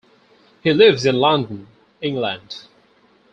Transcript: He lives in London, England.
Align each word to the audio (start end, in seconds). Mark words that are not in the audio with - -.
He 0.63 0.73
lives 0.73 1.05
in 1.05 1.19
London, 1.19 1.67
England. 2.01 2.63